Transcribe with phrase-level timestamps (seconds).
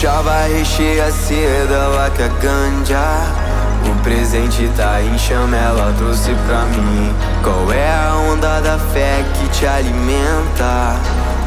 [0.00, 3.50] Chava recheia seda, que a ganja.
[3.84, 7.14] O presente tá em chama, ela trouxe pra mim.
[7.42, 10.96] Qual é a onda da fé que te alimenta?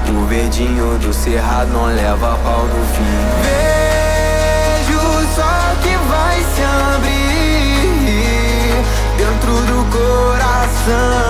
[0.10, 3.04] O verdinho do cerrado não leva pau no fim.
[3.42, 7.24] Vejo o sol que vai se abrir
[9.18, 11.23] Dentro do coração.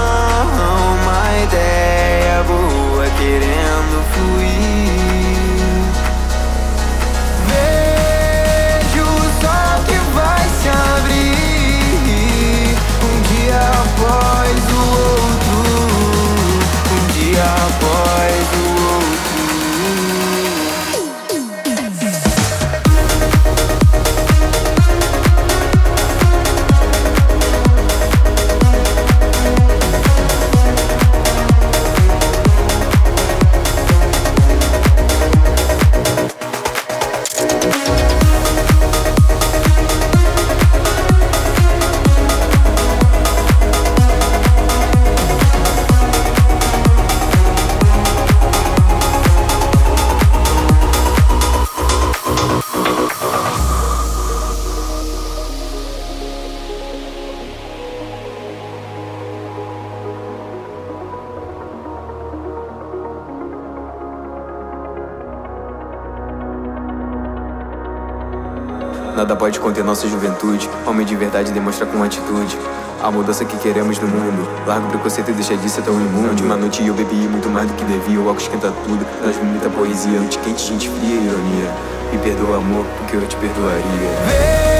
[69.16, 70.68] Nada pode conter nossa juventude.
[70.88, 72.58] Homem de verdade demonstra com atitude.
[73.02, 74.48] A mudança que queremos no mundo.
[74.66, 76.30] Larga o preconceito e deixa de ser tão imundo.
[76.30, 78.20] Última noite eu bebi muito mais do que devia.
[78.20, 79.06] O álcool esquenta tudo.
[79.22, 80.20] Traz muita poesia.
[80.20, 81.72] Noite quente, gente fria e ironia.
[82.12, 84.73] Me perdoa, amor, porque eu te perdoaria.